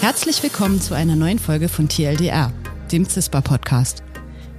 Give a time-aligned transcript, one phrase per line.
[0.00, 2.52] Herzlich willkommen zu einer neuen Folge von TLDR,
[2.92, 4.04] dem CISPA-Podcast.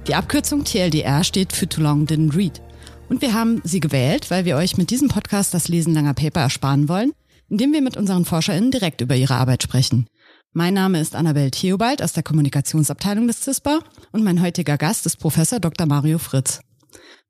[0.06, 2.60] Die Abkürzung TLDR steht für Too Long Didn't Read.
[3.08, 6.40] Und wir haben sie gewählt, weil wir euch mit diesem Podcast das Lesen langer Paper
[6.40, 7.12] ersparen wollen,
[7.48, 10.06] indem wir mit unseren ForscherInnen direkt über ihre Arbeit sprechen.
[10.52, 13.78] Mein Name ist Annabel Theobald aus der Kommunikationsabteilung des CISPA
[14.12, 15.86] und mein heutiger Gast ist Professor Dr.
[15.86, 16.60] Mario Fritz.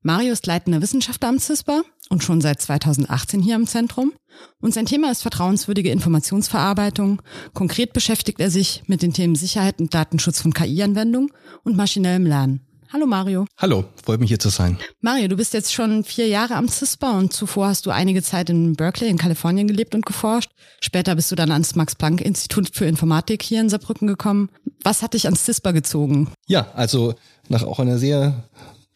[0.01, 4.13] Mario ist leitender Wissenschaftler am CISPA und schon seit 2018 hier im Zentrum.
[4.61, 7.21] Und sein Thema ist vertrauenswürdige Informationsverarbeitung.
[7.53, 11.31] Konkret beschäftigt er sich mit den Themen Sicherheit und Datenschutz von KI-Anwendungen
[11.65, 12.61] und maschinellem Lernen.
[12.93, 13.45] Hallo Mario.
[13.57, 14.77] Hallo, freut mich hier zu sein.
[15.01, 18.49] Mario, du bist jetzt schon vier Jahre am CISPA und zuvor hast du einige Zeit
[18.49, 20.51] in Berkeley in Kalifornien gelebt und geforscht.
[20.79, 24.49] Später bist du dann ans Max-Planck-Institut für Informatik hier in Saarbrücken gekommen.
[24.81, 26.31] Was hat dich ans CISPA gezogen?
[26.47, 27.15] Ja, also
[27.49, 28.49] nach auch einer sehr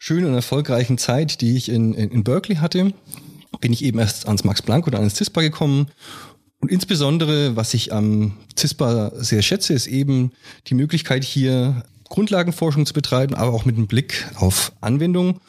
[0.06, 2.92] schönen und erfolgreichen Zeit, die ich in, in, in Berkeley hatte,
[3.60, 5.86] bin ich eben erst ans Max Planck oder ans CISPA gekommen.
[6.60, 10.32] Und insbesondere, was ich am CISPA sehr schätze, ist eben
[10.66, 15.40] die Möglichkeit hier Grundlagenforschung zu betreiben, aber auch mit einem Blick auf Anwendung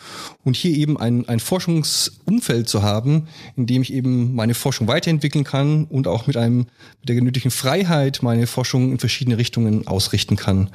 [0.46, 3.28] und hier eben ein, ein Forschungsumfeld zu haben,
[3.58, 6.60] in dem ich eben meine Forschung weiterentwickeln kann und auch mit einem
[7.02, 10.70] mit der genötigen Freiheit meine Forschung in verschiedene Richtungen ausrichten kann.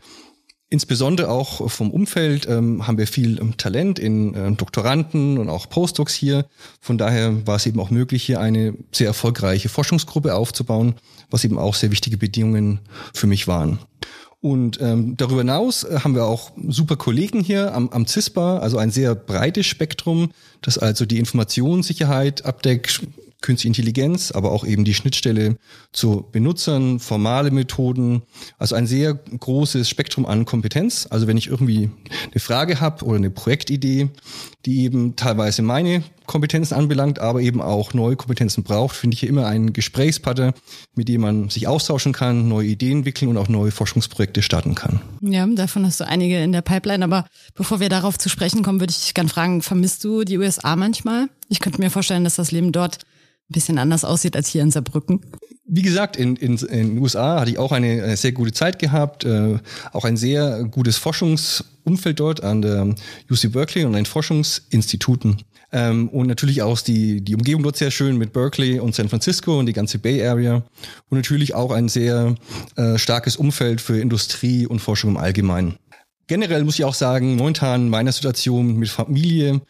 [0.72, 5.68] Insbesondere auch vom Umfeld ähm, haben wir viel ähm, Talent in äh, Doktoranden und auch
[5.68, 6.46] Postdocs hier.
[6.80, 10.94] Von daher war es eben auch möglich, hier eine sehr erfolgreiche Forschungsgruppe aufzubauen,
[11.28, 12.78] was eben auch sehr wichtige Bedingungen
[13.12, 13.80] für mich waren.
[14.40, 18.78] Und ähm, darüber hinaus äh, haben wir auch super Kollegen hier am, am CISPA, also
[18.78, 20.30] ein sehr breites Spektrum,
[20.62, 23.02] das also die Informationssicherheit abdeckt,
[23.40, 25.56] Künstliche Intelligenz, aber auch eben die Schnittstelle
[25.92, 28.22] zu Benutzern, formale Methoden,
[28.58, 31.06] also ein sehr großes Spektrum an Kompetenz.
[31.10, 31.90] Also wenn ich irgendwie
[32.30, 34.10] eine Frage habe oder eine Projektidee,
[34.66, 39.28] die eben teilweise meine Kompetenzen anbelangt, aber eben auch neue Kompetenzen braucht, finde ich hier
[39.28, 40.54] immer einen Gesprächspartner,
[40.94, 45.00] mit dem man sich austauschen kann, neue Ideen entwickeln und auch neue Forschungsprojekte starten kann.
[45.22, 47.04] Ja, davon hast du einige in der Pipeline.
[47.04, 50.38] Aber bevor wir darauf zu sprechen kommen, würde ich dich gerne fragen, vermisst du die
[50.38, 51.28] USA manchmal?
[51.48, 52.98] Ich könnte mir vorstellen, dass das Leben dort
[53.50, 55.20] ein bisschen anders aussieht als hier in Saarbrücken?
[55.72, 58.78] Wie gesagt, in, in, in den USA hatte ich auch eine, eine sehr gute Zeit
[58.78, 59.58] gehabt, äh,
[59.92, 62.94] auch ein sehr gutes Forschungsumfeld dort an der
[63.30, 65.42] UC Berkeley und den Forschungsinstituten.
[65.72, 69.58] Ähm, und natürlich auch die, die Umgebung dort sehr schön mit Berkeley und San Francisco
[69.58, 70.56] und die ganze Bay Area.
[71.08, 72.34] Und natürlich auch ein sehr
[72.76, 75.76] äh, starkes Umfeld für Industrie und Forschung im Allgemeinen.
[76.30, 79.62] Generell muss ich auch sagen, momentan in meiner Situation mit Familie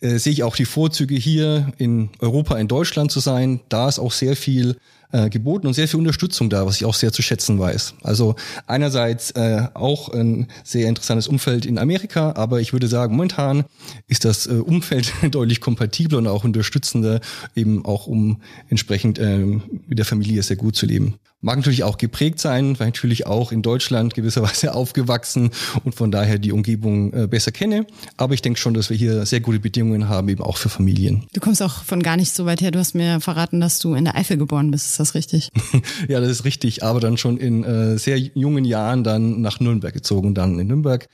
[0.00, 3.60] äh, sehe ich auch die Vorzüge hier in Europa, in Deutschland zu sein.
[3.68, 4.78] Da ist auch sehr viel
[5.12, 7.96] äh, geboten und sehr viel Unterstützung da, was ich auch sehr zu schätzen weiß.
[8.02, 8.34] Also
[8.66, 13.64] einerseits äh, auch ein sehr interessantes Umfeld in Amerika, aber ich würde sagen, momentan
[14.06, 17.20] ist das äh, Umfeld deutlich kompatibler und auch unterstützender,
[17.54, 18.40] eben auch um
[18.70, 21.16] entsprechend äh, mit der Familie sehr gut zu leben.
[21.42, 25.50] Mag natürlich auch geprägt sein, weil natürlich auch in Deutschland gewisserweise aufgewachsen
[25.84, 27.86] und von daher die Umgebung äh, besser kenne.
[28.16, 31.26] Aber ich denke schon, dass wir hier sehr gute Bedingungen haben, eben auch für Familien.
[31.34, 32.70] Du kommst auch von gar nicht so weit her.
[32.70, 34.86] Du hast mir verraten, dass du in der Eifel geboren bist.
[34.86, 35.50] Ist das richtig?
[36.08, 36.82] ja, das ist richtig.
[36.82, 41.06] Aber dann schon in äh, sehr jungen Jahren dann nach Nürnberg gezogen, dann in Nürnberg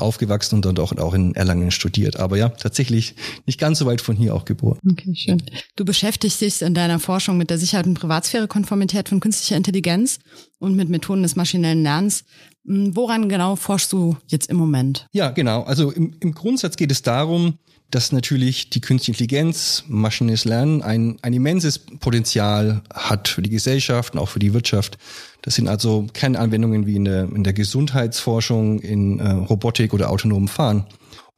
[0.00, 2.16] aufgewachsen und dann auch, auch in Erlangen studiert.
[2.16, 3.14] Aber ja, tatsächlich
[3.46, 4.78] nicht ganz so weit von hier auch geboren.
[4.90, 5.42] Okay, schön.
[5.76, 10.18] Du beschäftigst dich in deiner Forschung mit der Sicherheit und Privatsphäre-Konformität von künstlicher Intelligenz
[10.58, 12.24] und mit Methoden des maschinellen Lernens.
[12.66, 15.06] Hm, woran genau forschst du jetzt im Moment?
[15.12, 15.62] Ja, genau.
[15.62, 17.54] Also im, im Grundsatz geht es darum,
[17.90, 24.14] dass natürlich die künstliche Intelligenz, maschinelles Lernen ein, ein immenses Potenzial hat für die Gesellschaft
[24.14, 24.98] und auch für die Wirtschaft.
[25.42, 30.48] Das sind also Kernanwendungen wie in der, in der Gesundheitsforschung, in äh, Robotik oder autonomem
[30.48, 30.86] Fahren.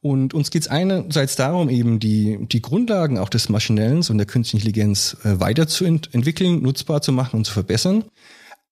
[0.01, 4.27] Und uns geht es einerseits darum, eben die, die Grundlagen auch des Maschinellen und der
[4.27, 8.03] künstlichen Intelligenz äh, weiterzuentwickeln, nutzbar zu machen und zu verbessern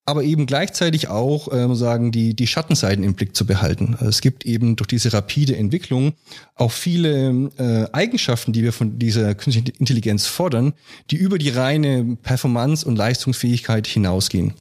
[0.06, 3.94] aber eben gleichzeitig auch ähm, sagen die die Schattenseiten im Blick zu behalten.
[3.94, 6.13] Also es gibt eben durch diese rapide Entwicklung
[6.56, 10.73] auch viele äh, Eigenschaften, die wir von dieser künstlichen Intelligenz fordern,
[11.11, 14.53] die über die reine Performance und Leistungsfähigkeit hinausgehen.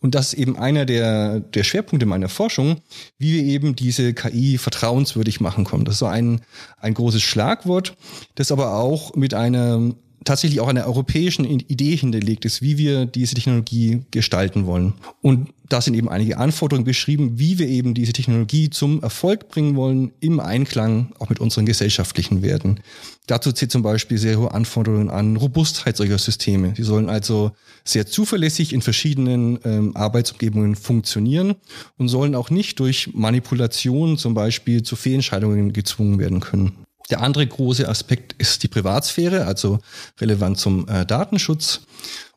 [0.00, 2.78] Und das ist eben einer der, der Schwerpunkte meiner Forschung,
[3.18, 5.84] wie wir eben diese KI vertrauenswürdig machen können.
[5.84, 6.40] Das ist so ein,
[6.78, 7.96] ein großes Schlagwort,
[8.34, 9.92] das aber auch mit einer
[10.24, 14.94] tatsächlich auch einer europäischen Idee hinterlegt ist, wie wir diese Technologie gestalten wollen.
[15.22, 19.76] Und da sind eben einige Anforderungen beschrieben, wie wir eben diese Technologie zum Erfolg bringen
[19.76, 22.80] wollen, im Einklang auch mit unseren gesellschaftlichen Werten.
[23.26, 26.74] Dazu zählt zum Beispiel sehr hohe Anforderungen an Robustheit solcher Systeme.
[26.76, 27.52] Sie sollen also
[27.84, 31.54] sehr zuverlässig in verschiedenen ähm, Arbeitsumgebungen funktionieren
[31.96, 36.72] und sollen auch nicht durch Manipulation zum Beispiel zu Fehlentscheidungen gezwungen werden können.
[37.10, 39.80] Der andere große Aspekt ist die Privatsphäre, also
[40.20, 41.80] relevant zum äh, Datenschutz.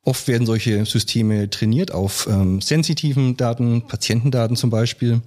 [0.06, 5.22] Oft werden solche Systeme trainiert auf ähm, sensitiven Daten, Patientendaten zum Beispiel.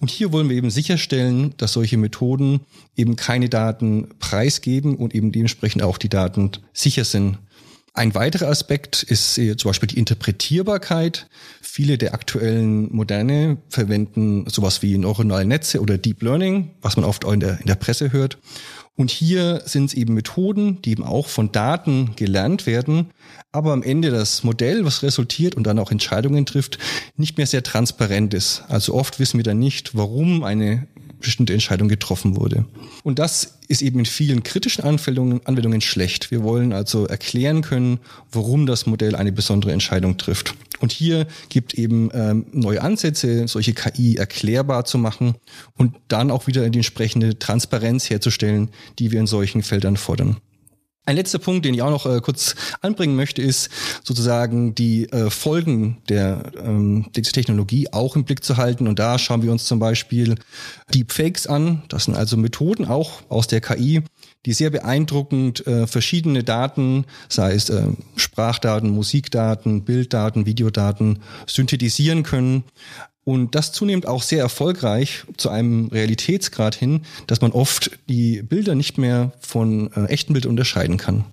[0.00, 2.60] Und hier wollen wir eben sicherstellen, dass solche Methoden
[2.94, 7.38] eben keine Daten preisgeben und eben dementsprechend auch die Daten sicher sind.
[7.94, 11.26] Ein weiterer Aspekt ist äh, zum Beispiel die Interpretierbarkeit.
[11.60, 17.24] Viele der aktuellen Moderne verwenden sowas wie neuronale Netze oder Deep Learning, was man oft
[17.24, 18.38] auch in der, in der Presse hört.
[18.98, 23.12] Und hier sind es eben Methoden, die eben auch von Daten gelernt werden,
[23.52, 26.78] aber am Ende das Modell, was resultiert und dann auch Entscheidungen trifft,
[27.16, 28.64] nicht mehr sehr transparent ist.
[28.66, 30.88] Also oft wissen wir dann nicht, warum eine
[31.20, 32.64] bestimmte Entscheidung getroffen wurde.
[33.02, 36.30] Und das ist eben in vielen kritischen Anwendungen, Anwendungen schlecht.
[36.30, 38.00] Wir wollen also erklären können,
[38.32, 40.54] warum das Modell eine besondere Entscheidung trifft.
[40.80, 45.34] Und hier gibt eben ähm, neue Ansätze, solche KI erklärbar zu machen
[45.76, 50.38] und dann auch wieder die entsprechende Transparenz herzustellen, die wir in solchen Feldern fordern.
[51.08, 53.70] Ein letzter Punkt, den ich auch noch äh, kurz anbringen möchte, ist
[54.04, 58.86] sozusagen die äh, Folgen der, ähm, Technologie auch im Blick zu halten.
[58.86, 60.34] Und da schauen wir uns zum Beispiel
[60.92, 61.82] Deepfakes an.
[61.88, 64.02] Das sind also Methoden auch aus der KI,
[64.44, 67.84] die sehr beeindruckend äh, verschiedene Daten, sei es äh,
[68.16, 72.64] Sprachdaten, Musikdaten, Bilddaten, Videodaten, synthetisieren können
[73.28, 78.74] und das zunehmend auch sehr erfolgreich zu einem Realitätsgrad hin, dass man oft die Bilder
[78.74, 81.26] nicht mehr von äh, echten Bildern unterscheiden kann.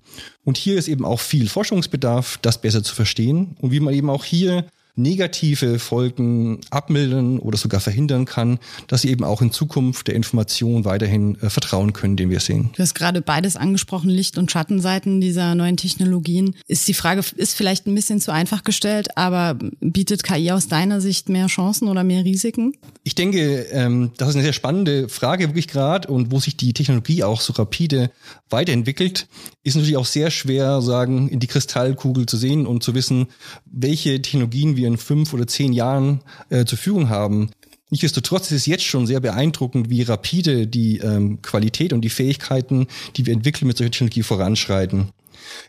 [0.44, 4.10] Und hier ist eben auch viel Forschungsbedarf, das besser zu verstehen und wie man eben
[4.10, 4.66] auch hier
[4.96, 8.58] negative Folgen abmildern oder sogar verhindern kann,
[8.88, 12.70] dass sie eben auch in Zukunft der Information weiterhin äh, vertrauen können, den wir sehen.
[12.74, 16.56] Du hast gerade beides angesprochen, Licht- und Schattenseiten dieser neuen Technologien.
[16.66, 21.00] Ist die Frage, ist vielleicht ein bisschen zu einfach gestellt, aber bietet KI aus deiner
[21.00, 22.72] Sicht mehr Chancen oder mehr Risiken?
[23.04, 26.72] Ich denke, ähm, das ist eine sehr spannende Frage wirklich gerade und wo sich die
[26.72, 28.10] Technologie auch so rapide
[28.48, 29.28] weiterentwickelt,
[29.62, 33.26] ist natürlich auch sehr schwer, sagen, in die Kristallkugel zu sehen und zu wissen,
[33.66, 37.50] welche Technologien wir wir in fünf oder zehn Jahren äh, zur Verfügung haben.
[37.90, 42.88] Nichtsdestotrotz ist es jetzt schon sehr beeindruckend, wie rapide die ähm, Qualität und die Fähigkeiten,
[43.16, 45.10] die wir entwickeln, mit solcher Technologie voranschreiten.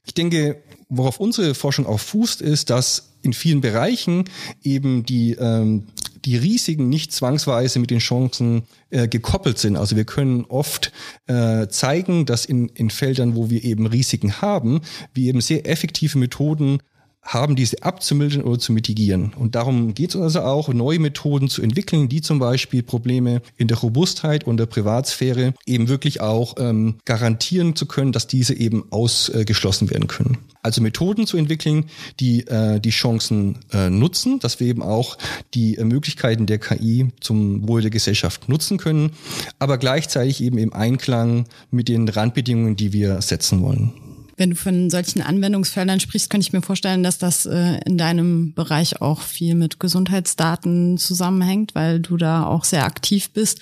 [0.05, 4.25] Ich denke, worauf unsere Forschung auch fußt, ist, dass in vielen Bereichen
[4.63, 5.83] eben die, ähm,
[6.25, 9.75] die Risiken nicht zwangsweise mit den Chancen äh, gekoppelt sind.
[9.75, 10.91] Also wir können oft
[11.27, 14.81] äh, zeigen, dass in, in Feldern, wo wir eben Risiken haben,
[15.13, 16.79] wir eben sehr effektive Methoden
[17.27, 19.33] haben, diese abzumildern oder zu mitigieren.
[19.37, 23.67] Und darum geht es also auch, neue Methoden zu entwickeln, die zum Beispiel Probleme in
[23.67, 28.85] der Robustheit und der Privatsphäre eben wirklich auch ähm, garantieren zu können, dass diese eben
[28.91, 30.37] ausgeschlossen werden können.
[30.63, 31.85] Also Methoden zu entwickeln,
[32.19, 35.17] die äh, die Chancen äh, nutzen, dass wir eben auch
[35.53, 39.11] die äh, Möglichkeiten der KI zum Wohl der Gesellschaft nutzen können,
[39.59, 43.93] aber gleichzeitig eben im Einklang mit den Randbedingungen, die wir setzen wollen.
[44.37, 48.53] Wenn du von solchen Anwendungsfeldern sprichst, könnte ich mir vorstellen, dass das äh, in deinem
[48.53, 53.61] Bereich auch viel mit Gesundheitsdaten zusammenhängt, weil du da auch sehr aktiv bist.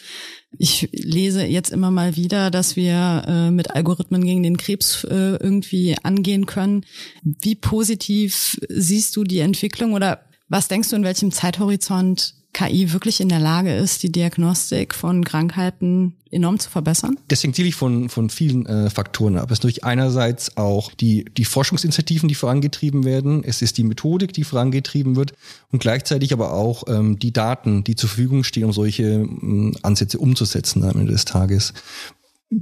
[0.57, 5.37] Ich lese jetzt immer mal wieder, dass wir äh, mit Algorithmen gegen den Krebs äh,
[5.37, 6.85] irgendwie angehen können.
[7.23, 13.19] Wie positiv siehst du die Entwicklung oder was denkst du, in welchem Zeithorizont KI wirklich
[13.19, 17.19] in der Lage ist, die Diagnostik von Krankheiten enorm zu verbessern?
[17.27, 19.51] Das hängt sicherlich von, von vielen äh, Faktoren ab.
[19.51, 23.43] Es ist natürlich einerseits auch die, die Forschungsinitiativen, die vorangetrieben werden.
[23.43, 25.33] Es ist die Methodik, die vorangetrieben wird
[25.73, 30.17] und gleichzeitig aber auch ähm, die Daten, die zur Verfügung stehen, um solche ähm, Ansätze
[30.17, 31.73] umzusetzen am Ende des Tages.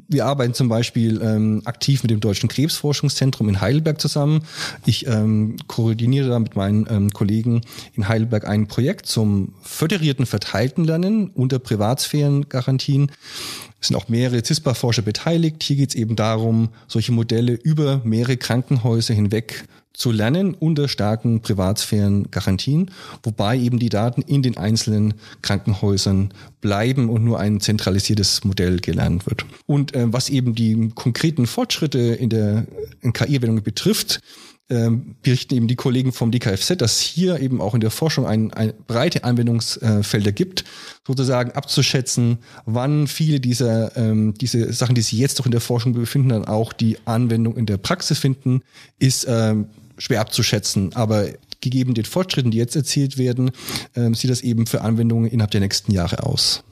[0.07, 4.43] Wir arbeiten zum Beispiel ähm, aktiv mit dem Deutschen Krebsforschungszentrum in Heidelberg zusammen.
[4.85, 7.61] Ich ähm, koordiniere da mit meinen ähm, Kollegen
[7.93, 13.11] in Heidelberg ein Projekt zum föderierten verteilten Lernen unter Privatsphärengarantien.
[13.79, 15.61] Es sind auch mehrere CISPA-Forscher beteiligt.
[15.61, 21.41] Hier geht es eben darum, solche Modelle über mehrere Krankenhäuser hinweg zu lernen unter starken
[21.41, 28.79] Privatsphärengarantien, wobei eben die Daten in den einzelnen Krankenhäusern bleiben und nur ein zentralisiertes Modell
[28.79, 29.45] gelernt wird.
[29.65, 32.65] Und äh, was eben die konkreten Fortschritte in der
[33.13, 34.19] KI-Anwendung betrifft,
[34.69, 38.51] ähm, berichten eben die Kollegen vom DKFZ, dass hier eben auch in der Forschung ein,
[38.53, 40.63] ein breite Anwendungsfelder gibt,
[41.05, 45.93] sozusagen abzuschätzen, wann viele dieser ähm, diese Sachen, die sich jetzt doch in der Forschung
[45.93, 48.61] befinden, dann auch die Anwendung in der Praxis finden,
[48.99, 50.93] ist ähm, schwer abzuschätzen.
[50.95, 51.27] Aber
[51.61, 53.51] gegeben den Fortschritten, die jetzt erzielt werden,
[53.95, 56.63] ähm, sieht das eben für Anwendungen innerhalb der nächsten Jahre aus.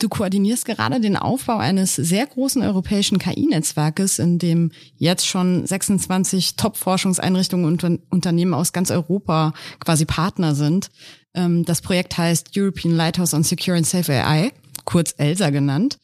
[0.00, 6.56] Du koordinierst gerade den Aufbau eines sehr großen europäischen KI-Netzwerkes, in dem jetzt schon 26
[6.56, 10.88] Top-Forschungseinrichtungen und Unternehmen aus ganz Europa quasi Partner sind.
[11.34, 14.52] Ähm, das Projekt heißt European Lighthouse on Secure and Safe AI,
[14.86, 15.98] kurz ELSA genannt.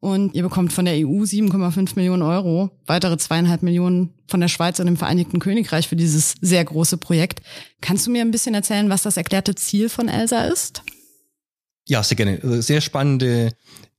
[0.00, 4.78] Und ihr bekommt von der EU 7,5 Millionen Euro, weitere zweieinhalb Millionen von der Schweiz
[4.78, 7.40] und dem Vereinigten Königreich für dieses sehr große Projekt.
[7.80, 10.82] Kannst du mir ein bisschen erzählen, was das erklärte Ziel von ELSA ist?
[11.86, 12.38] Ja, sehr gerne.
[12.42, 13.50] Also sehr spannende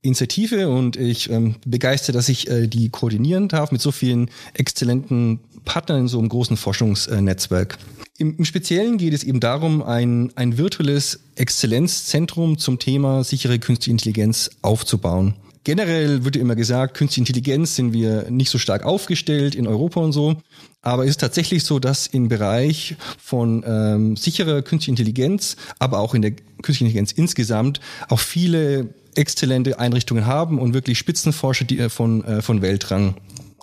[0.02, 5.42] Initiative und ich ähm, begeistere, dass ich äh, die koordinieren darf mit so vielen exzellenten
[5.66, 7.78] Partnern in so einem großen Forschungsnetzwerk.
[8.18, 13.92] Im, Im Speziellen geht es eben darum, ein, ein virtuelles Exzellenzzentrum zum Thema sichere künstliche
[13.92, 15.36] Intelligenz aufzubauen.
[15.64, 20.14] Generell wird immer gesagt, künstliche Intelligenz sind wir nicht so stark aufgestellt in Europa und
[20.14, 20.38] so.
[20.82, 26.16] Aber es ist tatsächlich so, dass im Bereich von ähm, sicherer künstlicher Intelligenz, aber auch
[26.16, 31.90] in der künstlichen Intelligenz insgesamt auch viele exzellente Einrichtungen haben und wirklich Spitzenforscher die, äh,
[31.90, 33.16] von, äh, von Weltrang.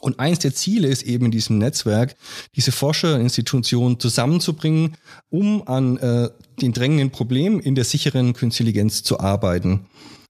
[0.03, 2.17] Und eins der Ziele ist eben in diesem Netzwerk,
[2.55, 4.97] diese Forscherinstitutionen zusammenzubringen,
[5.31, 6.29] um an äh,
[6.61, 9.87] den drängenden Problemen in der sicheren künstlichen Intelligenz zu arbeiten.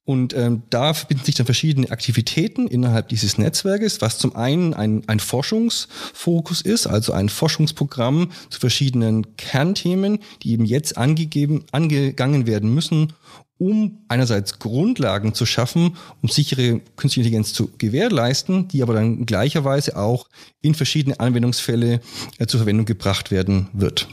[0.07, 5.03] Und ähm, da verbinden sich dann verschiedene Aktivitäten innerhalb dieses Netzwerkes, was zum einen ein,
[5.09, 12.73] ein Forschungsfokus ist, also ein Forschungsprogramm zu verschiedenen Kernthemen, die eben jetzt angegeben, angegangen werden
[12.73, 13.15] müssen,
[13.59, 19.97] um einerseits Grundlagen zu schaffen, um sichere künstliche Intelligenz zu gewährleisten, die aber dann gleicherweise
[19.97, 20.29] auch
[20.61, 22.01] in verschiedene Anwendungsfälle
[22.39, 24.09] äh, zur Verwendung gebracht werden wird.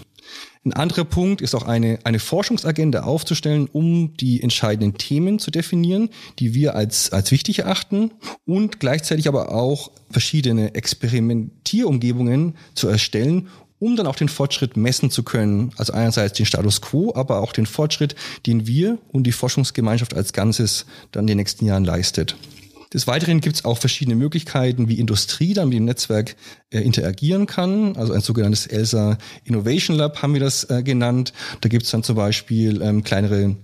[0.65, 6.09] Ein anderer Punkt ist auch eine, eine Forschungsagenda aufzustellen, um die entscheidenden Themen zu definieren,
[6.39, 8.11] die wir als, als wichtig erachten
[8.45, 15.23] und gleichzeitig aber auch verschiedene Experimentierumgebungen zu erstellen, um dann auch den Fortschritt messen zu
[15.23, 15.71] können.
[15.75, 18.15] Also einerseits den Status quo, aber auch den Fortschritt,
[18.45, 22.37] den wir und die Forschungsgemeinschaft als Ganzes dann in den nächsten Jahren leistet.
[22.93, 26.35] Des Weiteren gibt es auch verschiedene Möglichkeiten, wie Industrie dann mit dem Netzwerk
[26.69, 27.95] äh, interagieren kann.
[27.95, 31.33] Also ein sogenanntes ELSA Innovation Lab haben wir das äh, genannt.
[31.61, 33.55] Da gibt es dann zum Beispiel ähm, kleinere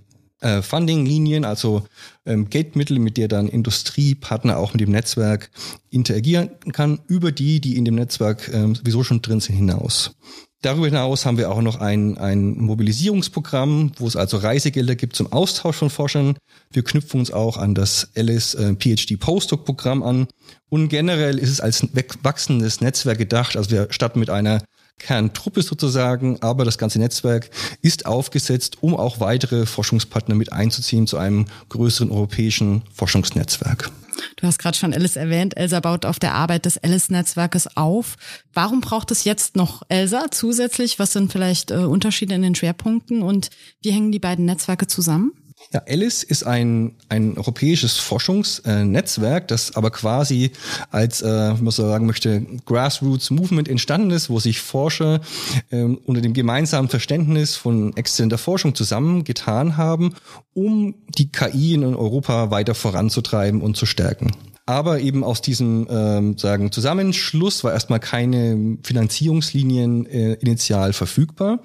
[0.41, 1.83] äh, Funding-Linien, also
[2.25, 5.51] ähm, Geldmittel, mit der dann Industriepartner auch mit dem Netzwerk
[5.89, 10.15] interagieren kann, über die, die in dem Netzwerk ähm, sowieso schon drin sind, hinaus.
[10.61, 15.31] Darüber hinaus haben wir auch noch ein, ein Mobilisierungsprogramm, wo es also Reisegelder gibt zum
[15.31, 16.37] Austausch von Forschern.
[16.71, 20.27] Wir knüpfen uns auch an das Alice äh, PhD Postdoc Programm an.
[20.67, 21.87] Und generell ist es als
[22.23, 23.55] wachsendes Netzwerk gedacht.
[23.55, 24.61] Also wir starten mit einer
[24.97, 27.49] Kerntruppe sozusagen, aber das ganze Netzwerk
[27.81, 33.91] ist aufgesetzt, um auch weitere Forschungspartner mit einzuziehen zu einem größeren europäischen Forschungsnetzwerk.
[34.35, 35.57] Du hast gerade schon Alice erwähnt.
[35.57, 38.15] Elsa baut auf der Arbeit des Alice-Netzwerkes auf.
[38.53, 40.99] Warum braucht es jetzt noch Elsa zusätzlich?
[40.99, 43.49] Was sind vielleicht äh, Unterschiede in den Schwerpunkten und
[43.81, 45.33] wie hängen die beiden Netzwerke zusammen?
[45.71, 50.51] Ja, Alice ist ein, ein europäisches Forschungsnetzwerk, das aber quasi
[50.89, 55.21] als, äh, man sagen möchte, Grassroots Movement entstanden ist, wo sich Forscher
[55.69, 60.15] äh, unter dem gemeinsamen Verständnis von exzellenter Forschung zusammengetan haben,
[60.53, 64.31] um die KI in Europa weiter voranzutreiben und zu stärken.
[64.69, 71.61] Aber eben aus diesem ähm, sagen Zusammenschluss war erstmal keine Finanzierungslinien äh, initial verfügbar.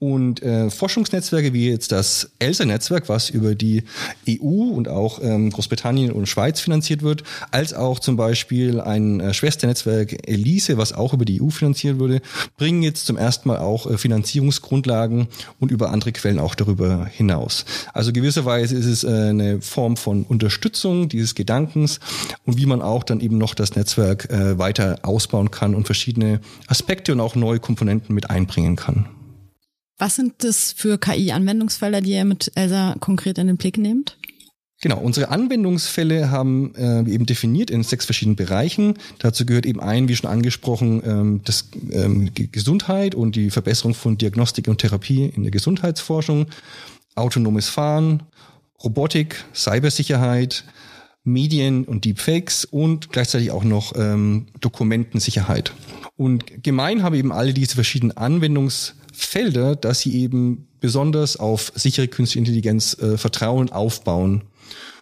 [0.00, 3.84] Und äh, Forschungsnetzwerke wie jetzt das ELSA-Netzwerk, was über die
[4.26, 9.34] EU und auch ähm, Großbritannien und Schweiz finanziert wird, als auch zum Beispiel ein äh,
[9.34, 12.22] Schwesternetzwerk ELISE, was auch über die EU finanziert wurde,
[12.56, 15.28] bringen jetzt zum ersten Mal auch äh, Finanzierungsgrundlagen
[15.58, 17.66] und über andere Quellen auch darüber hinaus.
[17.92, 22.00] Also gewisserweise ist es äh, eine Form von Unterstützung dieses Gedankens
[22.44, 26.40] und wie man auch dann eben noch das Netzwerk äh, weiter ausbauen kann und verschiedene
[26.66, 29.08] Aspekte und auch neue Komponenten mit einbringen kann.
[29.98, 34.16] Was sind das für KI-Anwendungsfelder, die ihr mit ELSA konkret in den Blick nehmt?
[34.82, 38.94] Genau, unsere Anwendungsfälle haben äh, wir eben definiert in sechs verschiedenen Bereichen.
[39.18, 44.16] Dazu gehört eben ein, wie schon angesprochen, ähm, das ähm, Gesundheit und die Verbesserung von
[44.16, 46.46] Diagnostik und Therapie in der Gesundheitsforschung,
[47.14, 48.22] autonomes Fahren,
[48.82, 50.64] Robotik, Cybersicherheit,
[51.24, 55.72] Medien und Deepfakes und gleichzeitig auch noch ähm, Dokumentensicherheit.
[56.16, 62.08] Und gemein haben eben alle diese verschiedenen Anwendungs Felder, dass sie eben besonders auf sichere
[62.08, 64.44] künstliche Intelligenz äh, Vertrauen aufbauen.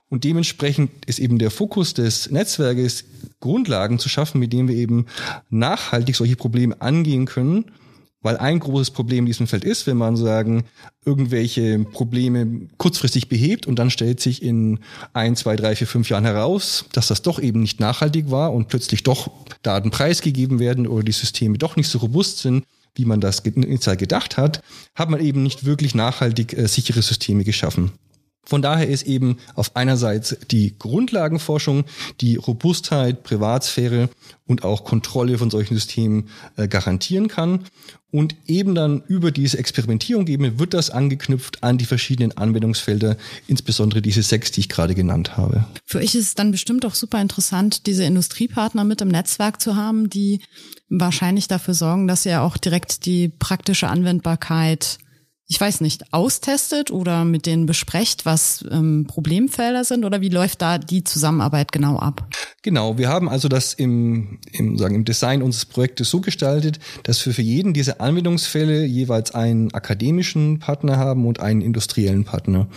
[0.08, 3.04] Und dementsprechend ist eben der Fokus des Netzwerkes,
[3.40, 5.06] Grundlagen zu schaffen, mit denen wir eben
[5.50, 7.66] nachhaltig solche Probleme angehen können.
[8.20, 10.64] Weil ein großes Problem in diesem Feld ist, wenn man sagen,
[11.04, 14.80] irgendwelche Probleme kurzfristig behebt und dann stellt sich in
[15.12, 18.68] ein, zwei, drei, vier, fünf Jahren heraus, dass das doch eben nicht nachhaltig war und
[18.68, 19.30] plötzlich doch
[19.62, 22.64] Daten preisgegeben werden oder die Systeme doch nicht so robust sind,
[22.96, 24.62] wie man das initial gedacht hat,
[24.96, 27.92] hat man eben nicht wirklich nachhaltig äh, sichere Systeme geschaffen.
[28.48, 31.84] Von daher ist eben auf einerseits die Grundlagenforschung,
[32.22, 34.08] die Robustheit, Privatsphäre
[34.46, 37.66] und auch Kontrolle von solchen Systemen äh, garantieren kann.
[38.10, 44.00] Und eben dann über diese Experimentierung eben wird das angeknüpft an die verschiedenen Anwendungsfelder, insbesondere
[44.00, 45.66] diese sechs, die ich gerade genannt habe.
[45.84, 49.76] Für euch ist es dann bestimmt auch super interessant, diese Industriepartner mit im Netzwerk zu
[49.76, 50.40] haben, die
[50.88, 54.96] wahrscheinlich dafür sorgen, dass ihr auch direkt die praktische Anwendbarkeit
[55.50, 60.60] ich weiß nicht, austestet oder mit denen besprecht, was ähm, Problemfelder sind oder wie läuft
[60.60, 62.28] da die Zusammenarbeit genau ab?
[62.62, 67.24] Genau, wir haben also das im, im, sagen, im Design unseres Projektes so gestaltet, dass
[67.24, 72.68] wir für jeden dieser Anwendungsfälle jeweils einen akademischen Partner haben und einen industriellen Partner.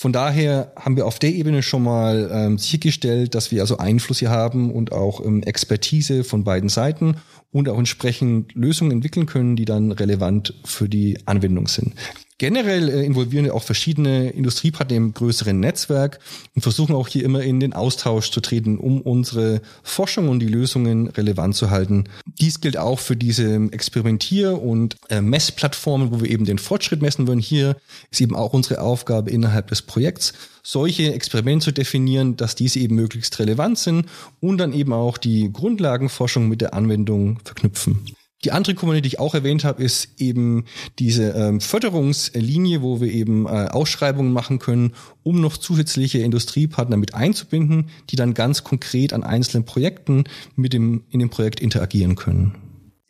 [0.00, 4.20] Von daher haben wir auf der Ebene schon mal ähm, sichergestellt, dass wir also Einfluss
[4.20, 7.16] hier haben und auch ähm, Expertise von beiden Seiten
[7.52, 11.96] und auch entsprechend Lösungen entwickeln können, die dann relevant für die Anwendung sind.
[12.40, 16.20] Generell äh, involvieren wir auch verschiedene Industriepartner im größeren Netzwerk
[16.54, 20.46] und versuchen auch hier immer in den Austausch zu treten, um unsere Forschung und die
[20.46, 22.04] Lösungen relevant zu halten.
[22.24, 27.26] Dies gilt auch für diese Experimentier- und äh, Messplattformen, wo wir eben den Fortschritt messen
[27.26, 27.40] wollen.
[27.40, 27.76] Hier
[28.10, 30.32] ist eben auch unsere Aufgabe innerhalb des Projekts,
[30.62, 34.06] solche Experimente zu definieren, dass diese eben möglichst relevant sind
[34.40, 38.00] und dann eben auch die Grundlagenforschung mit der Anwendung verknüpfen.
[38.44, 40.64] Die andere Kommune, die ich auch erwähnt habe, ist eben
[40.98, 47.14] diese ähm, Förderungslinie, wo wir eben äh, Ausschreibungen machen können, um noch zusätzliche Industriepartner mit
[47.14, 50.24] einzubinden, die dann ganz konkret an einzelnen Projekten
[50.56, 52.54] mit dem, in dem Projekt interagieren können.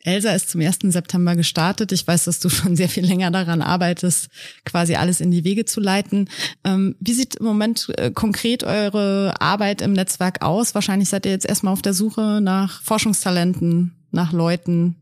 [0.03, 0.79] Elsa ist zum 1.
[0.83, 1.91] September gestartet.
[1.91, 4.29] Ich weiß, dass du schon sehr viel länger daran arbeitest,
[4.65, 6.29] quasi alles in die Wege zu leiten.
[6.63, 10.75] Ähm, wie sieht im Moment äh, konkret eure Arbeit im Netzwerk aus?
[10.75, 14.95] Wahrscheinlich seid ihr jetzt erstmal auf der Suche nach Forschungstalenten, nach Leuten,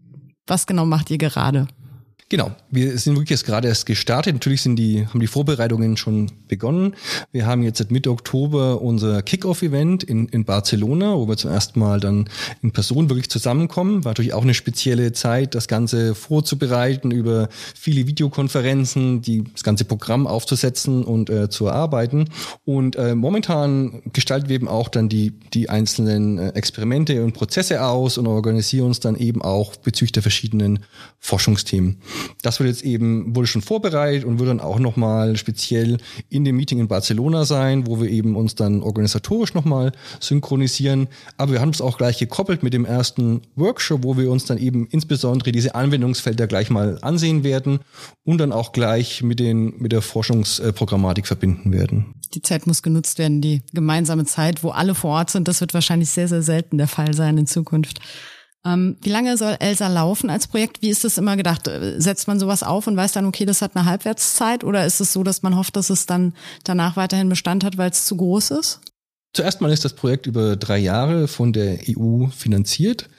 [0.49, 1.67] was genau macht ihr gerade?
[2.31, 4.35] Genau, wir sind wirklich jetzt gerade erst gestartet.
[4.35, 6.95] Natürlich sind die, haben die Vorbereitungen schon begonnen.
[7.31, 11.79] Wir haben jetzt seit Mitte Oktober unser Kick-Off-Event in, in Barcelona, wo wir zum ersten
[11.79, 12.29] Mal dann
[12.61, 14.05] in Person wirklich zusammenkommen.
[14.05, 19.85] War natürlich auch eine spezielle Zeit, das Ganze vorzubereiten, über viele Videokonferenzen, die, das ganze
[19.85, 22.29] Programm aufzusetzen und äh, zu erarbeiten.
[22.63, 27.83] Und äh, momentan gestalten wir eben auch dann die, die einzelnen äh, Experimente und Prozesse
[27.83, 30.85] aus und organisieren uns dann eben auch bezüglich der verschiedenen
[31.17, 31.97] Forschungsthemen.
[32.41, 35.97] Das wird jetzt eben, wurde schon vorbereitet und wird dann auch nochmal speziell
[36.29, 41.07] in dem Meeting in Barcelona sein, wo wir eben uns dann organisatorisch nochmal synchronisieren.
[41.37, 44.57] Aber wir haben es auch gleich gekoppelt mit dem ersten Workshop, wo wir uns dann
[44.57, 47.79] eben insbesondere diese Anwendungsfelder gleich mal ansehen werden
[48.23, 52.15] und dann auch gleich mit den, mit der Forschungsprogrammatik verbinden werden.
[52.33, 55.47] Die Zeit muss genutzt werden, die gemeinsame Zeit, wo alle vor Ort sind.
[55.47, 57.99] Das wird wahrscheinlich sehr, sehr selten der Fall sein in Zukunft.
[58.65, 60.81] Ähm, wie lange soll Elsa laufen als Projekt?
[60.81, 61.69] Wie ist das immer gedacht?
[61.97, 64.63] Setzt man sowas auf und weiß dann, okay, das hat eine Halbwertszeit?
[64.63, 67.89] Oder ist es so, dass man hofft, dass es dann danach weiterhin Bestand hat, weil
[67.89, 68.81] es zu groß ist?
[69.33, 73.09] Zuerst mal ist das Projekt über drei Jahre von der EU finanziert.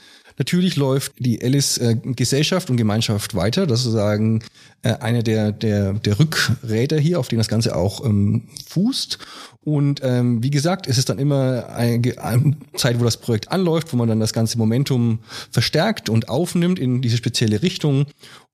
[0.40, 1.96] Natürlich läuft die Alice äh,
[2.70, 3.66] und Gemeinschaft weiter.
[3.66, 4.42] Das ist sozusagen
[4.80, 9.18] äh, einer der, der, der Rückräder hier, auf denen das Ganze auch ähm, fußt.
[9.62, 13.92] Und ähm, wie gesagt, es ist dann immer eine, eine Zeit, wo das Projekt anläuft,
[13.92, 15.18] wo man dann das ganze Momentum
[15.50, 18.06] verstärkt und aufnimmt in diese spezielle Richtung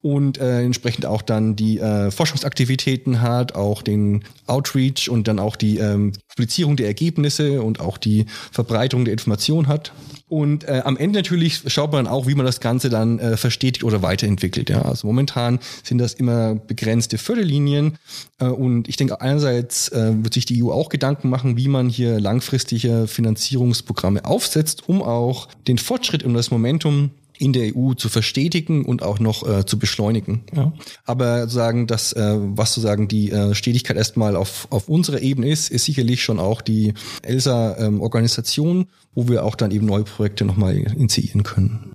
[0.07, 5.57] und äh, entsprechend auch dann die äh, Forschungsaktivitäten hat, auch den Outreach und dann auch
[5.57, 9.93] die ähm, Publizierung der Ergebnisse und auch die Verbreitung der Information hat.
[10.29, 13.83] Und äh, am Ende natürlich schaut man auch, wie man das Ganze dann äh, verstetigt
[13.83, 14.71] oder weiterentwickelt.
[14.71, 17.99] Ja, also momentan sind das immer begrenzte Förderlinien.
[18.39, 21.89] Äh, und ich denke, einerseits äh, wird sich die EU auch Gedanken machen, wie man
[21.89, 28.09] hier langfristige Finanzierungsprogramme aufsetzt, um auch den Fortschritt und das Momentum in der EU zu
[28.09, 30.45] verstetigen und auch noch äh, zu beschleunigen.
[30.55, 30.73] Ja.
[31.05, 35.71] Aber sagen, dass äh, was sozusagen die äh, Stetigkeit erstmal auf, auf unserer Ebene ist,
[35.71, 40.77] ist sicherlich schon auch die ELSA-Organisation, ähm, wo wir auch dann eben neue Projekte nochmal
[40.77, 41.93] initiieren können.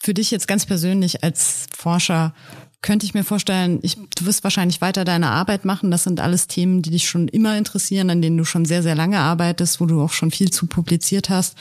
[0.00, 2.34] Für dich jetzt ganz persönlich als Forscher,
[2.80, 5.90] könnte ich mir vorstellen, ich, du wirst wahrscheinlich weiter deine Arbeit machen.
[5.90, 8.94] Das sind alles Themen, die dich schon immer interessieren, an denen du schon sehr, sehr
[8.94, 11.56] lange arbeitest, wo du auch schon viel zu publiziert hast.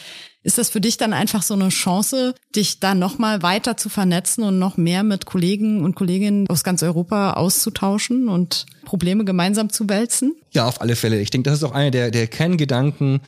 [0.48, 4.46] Ist das für dich dann einfach so eine Chance, dich da nochmal weiter zu vernetzen
[4.46, 9.89] und noch mehr mit Kollegen und Kolleginnen aus ganz Europa auszutauschen und Probleme gemeinsam zu
[9.89, 10.34] wälzen?
[10.52, 11.19] Ja, auf alle Fälle.
[11.19, 13.19] Ich denke, das ist auch einer der, der Kerngedanken,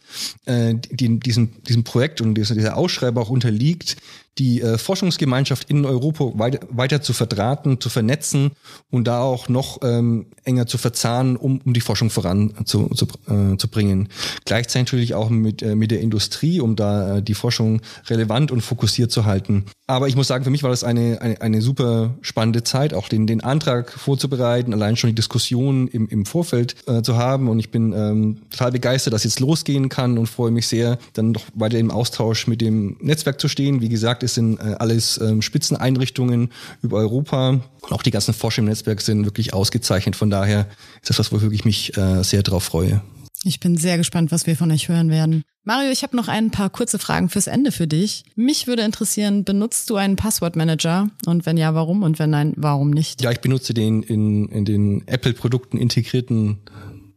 [0.45, 3.97] äh, die diesem, diesem Projekt und dieser, dieser Ausschreiber auch unterliegt,
[4.37, 8.51] die äh, Forschungsgemeinschaft in Europa weiter, weiter zu verdrahten, zu vernetzen
[8.89, 13.05] und da auch noch ähm, enger zu verzahnen, um, um die Forschung voran zu, zu,
[13.27, 14.07] äh, zu bringen.
[14.45, 18.61] Gleichzeitig natürlich auch mit, äh, mit der Industrie, um da äh, die Forschung relevant und
[18.61, 19.65] fokussiert zu halten.
[19.89, 23.09] Aber ich muss sagen, für mich war das eine, eine, eine super spannende Zeit, auch
[23.09, 27.49] den, den Antrag vorzubereiten, allein schon die Diskussion im, im Vorfeld äh, zu haben.
[27.49, 31.31] Und ich bin ähm, total begeistert, dass jetzt losgehen kann und freue mich sehr, dann
[31.31, 33.81] noch weiter im Austausch mit dem Netzwerk zu stehen.
[33.81, 36.51] Wie gesagt, es sind äh, alles ähm, Spitzeneinrichtungen
[36.83, 37.49] über Europa.
[37.49, 40.15] Und auch die ganzen Forscher im Netzwerk sind wirklich ausgezeichnet.
[40.15, 40.67] Von daher
[41.01, 43.01] ist das was, wo ich mich äh, sehr drauf freue.
[43.43, 45.43] Ich bin sehr gespannt, was wir von euch hören werden.
[45.69, 48.23] Mario, ich habe noch ein paar kurze Fragen fürs Ende für dich.
[48.35, 51.11] Mich würde interessieren, benutzt du einen Passwortmanager?
[51.27, 52.01] Und wenn ja, warum?
[52.01, 53.21] Und wenn nein, warum nicht?
[53.21, 56.57] Ja, ich benutze den in, in den Apple-Produkten integrierten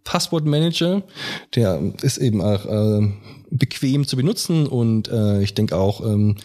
[0.05, 1.03] Passwortmanager.
[1.55, 3.11] Der ist eben auch äh,
[3.51, 6.37] bequem zu benutzen und äh, ich denke auch ähm,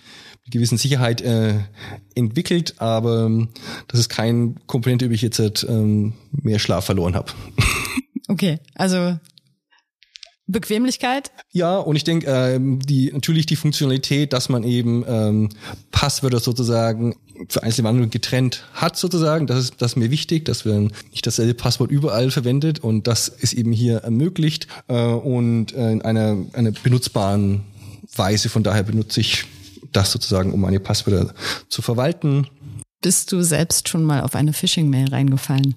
[0.45, 1.55] mit gewissen Sicherheit äh,
[2.15, 3.49] entwickelt, aber ähm,
[3.89, 7.33] das ist kein Komponente, über ich jetzt äh, mehr Schlaf verloren habe.
[8.29, 9.17] Okay, also
[10.47, 11.31] Bequemlichkeit?
[11.51, 15.49] Ja, und ich denke, ähm, die natürlich die Funktionalität, dass man eben ähm,
[15.91, 17.15] Passwörter sozusagen
[17.49, 21.27] für einzelne Anwendungen getrennt hat sozusagen, das ist, das ist mir wichtig, dass wir nicht
[21.27, 26.37] dasselbe Passwort überall verwendet und das ist eben hier ermöglicht äh, und äh, in einer,
[26.53, 27.61] einer benutzbaren
[28.15, 28.49] Weise.
[28.49, 29.45] Von daher benutze ich
[29.91, 31.33] das sozusagen, um meine Passwörter
[31.67, 32.47] zu verwalten.
[33.01, 35.75] Bist du selbst schon mal auf eine Phishing-Mail reingefallen?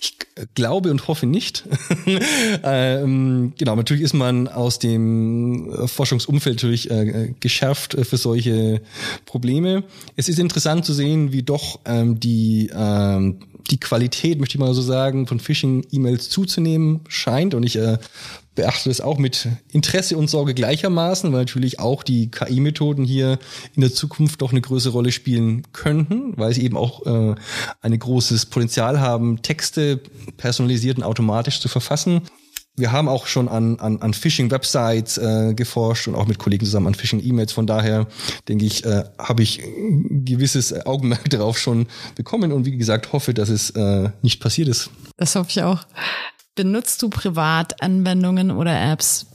[0.00, 0.16] Ich
[0.54, 1.64] glaube und hoffe nicht.
[2.62, 8.82] ähm, genau, natürlich ist man aus dem Forschungsumfeld natürlich äh, geschärft äh, für solche
[9.26, 9.84] Probleme.
[10.16, 13.38] Es ist interessant zu sehen, wie doch ähm, die ähm,
[13.70, 17.54] die Qualität, möchte ich mal so sagen, von Phishing-E-Mails zuzunehmen scheint.
[17.54, 17.98] Und ich äh,
[18.54, 23.38] beachte das auch mit Interesse und Sorge gleichermaßen, weil natürlich auch die KI-Methoden hier
[23.74, 27.34] in der Zukunft doch eine größere Rolle spielen könnten, weil sie eben auch äh,
[27.80, 30.00] ein großes Potenzial haben, Texte
[30.36, 32.22] personalisiert und automatisch zu verfassen.
[32.76, 36.88] Wir haben auch schon an, an, an Phishing-Websites äh, geforscht und auch mit Kollegen zusammen
[36.88, 37.52] an Phishing-E-Mails.
[37.52, 38.08] Von daher
[38.48, 41.86] denke ich, äh, habe ich ein gewisses Augenmerk darauf schon
[42.16, 44.90] bekommen und wie gesagt hoffe, dass es äh, nicht passiert ist.
[45.16, 45.86] Das hoffe ich auch.
[46.54, 49.26] Benutzt du privat Anwendungen oder Apps,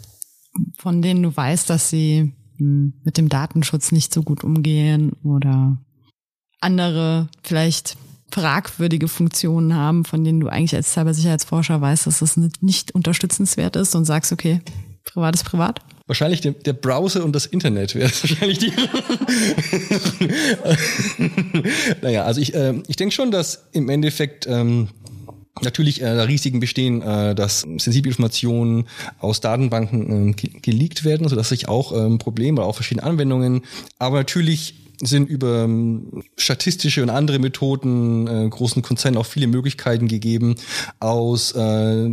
[0.78, 5.78] von denen du weißt, dass sie hm, mit dem Datenschutz nicht so gut umgehen oder
[6.62, 7.98] andere vielleicht
[8.32, 13.96] fragwürdige Funktionen haben, von denen du eigentlich als Cybersicherheitsforscher weißt, dass das nicht unterstützenswert ist
[13.96, 14.62] und sagst, okay,
[15.04, 15.82] privat ist privat?
[16.08, 18.72] Wahrscheinlich der, der Browser und das Internet wäre wahrscheinlich die.
[22.02, 24.90] naja, also ich, äh, ich denke schon, dass im Endeffekt ähm,
[25.62, 28.88] natürlich äh, Risiken bestehen, äh, dass sensible Informationen
[29.20, 33.62] aus Datenbanken äh, geleakt werden, so dass sich auch ähm, Probleme, auch verschiedene Anwendungen,
[33.98, 40.08] aber natürlich sind über ähm, statistische und andere Methoden äh, großen Konzernen auch viele Möglichkeiten
[40.08, 40.56] gegeben,
[41.00, 42.10] aus äh,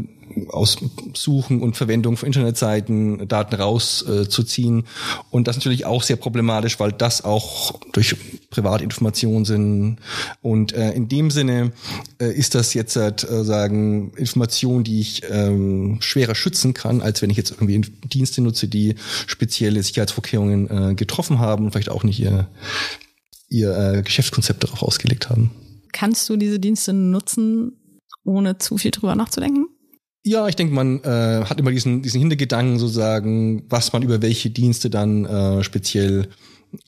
[0.50, 0.78] aus
[1.14, 4.80] Suchen und Verwendung von Internetseiten Daten rauszuziehen.
[4.80, 4.84] Äh,
[5.30, 8.16] und das natürlich auch sehr problematisch, weil das auch durch
[8.50, 9.98] Privatinformationen sind.
[10.42, 11.72] Und äh, in dem Sinne
[12.20, 13.12] äh, ist das jetzt äh,
[13.44, 18.68] sagen Informationen, die ich ähm, schwerer schützen kann, als wenn ich jetzt irgendwie Dienste nutze,
[18.68, 18.94] die
[19.26, 22.48] spezielle Sicherheitsvorkehrungen äh, getroffen haben und vielleicht auch nicht ihr,
[23.48, 25.50] ihr äh, Geschäftskonzept darauf ausgelegt haben.
[25.92, 27.72] Kannst du diese Dienste nutzen,
[28.24, 29.66] ohne zu viel drüber nachzudenken?
[30.26, 34.50] Ja, ich denke, man äh, hat immer diesen, diesen Hintergedanken sozusagen, was man über welche
[34.50, 36.26] Dienste dann äh, speziell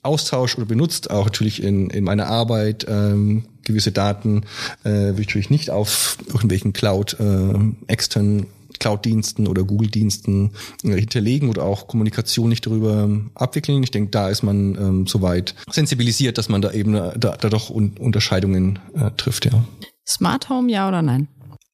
[0.03, 1.09] austauscht oder benutzt.
[1.09, 4.43] Auch natürlich in, in meiner Arbeit ähm, gewisse Daten
[4.83, 7.53] äh, will ich natürlich nicht auf irgendwelchen Cloud äh,
[7.87, 8.47] externen
[8.77, 10.51] Cloud-Diensten oder Google-Diensten
[10.83, 13.81] äh, hinterlegen oder auch Kommunikation nicht darüber abwickeln.
[13.83, 17.47] Ich denke, da ist man ähm, soweit sensibilisiert, dass man da eben äh, da, da
[17.47, 19.63] doch un Unterscheidungen äh, trifft, ja.
[20.05, 21.29] Smart Home, ja oder nein?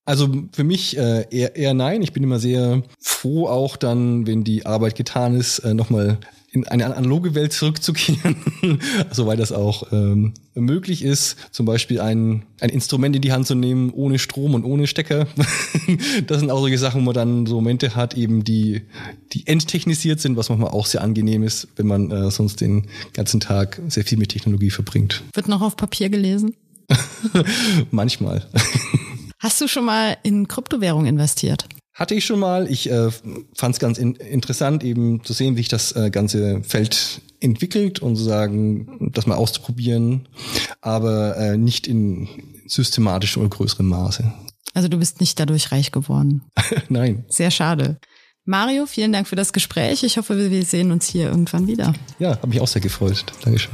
[0.05, 2.03] Also für mich äh, eher, eher nein.
[2.03, 6.19] Ich bin immer sehr froh, auch dann, wenn die Arbeit getan ist, äh, nochmal
[6.55, 8.37] in eine analoge Welt zurückzukehren,
[9.11, 11.35] soweit das auch ähm, möglich ist.
[11.51, 15.27] Zum Beispiel ein, ein Instrument in die Hand zu nehmen, ohne Strom und ohne Stecker.
[16.27, 18.83] das sind auch solche Sachen, wo man dann so Momente hat, eben die,
[19.33, 23.41] die enttechnisiert sind, was manchmal auch sehr angenehm ist, wenn man äh, sonst den ganzen
[23.41, 25.23] Tag sehr viel mit Technologie verbringt.
[25.33, 26.55] Wird noch auf Papier gelesen?
[27.91, 28.47] Manchmal.
[29.45, 31.67] Hast du schon mal in Kryptowährung investiert?
[31.93, 32.67] Hatte ich schon mal.
[32.67, 33.11] Ich äh,
[33.55, 37.99] fand es ganz in, interessant, eben zu sehen, wie sich das äh, ganze Feld entwickelt
[37.99, 40.27] und sozusagen das mal auszuprobieren,
[40.81, 42.27] aber äh, nicht in
[42.65, 44.33] systematischem oder größerem Maße.
[44.73, 46.41] Also du bist nicht dadurch reich geworden.
[46.89, 47.25] Nein.
[47.27, 47.99] Sehr schade.
[48.45, 50.01] Mario, vielen Dank für das Gespräch.
[50.01, 51.93] Ich hoffe, wir sehen uns hier irgendwann wieder.
[52.17, 53.23] Ja, habe mich auch sehr gefreut.
[53.43, 53.73] Dankeschön.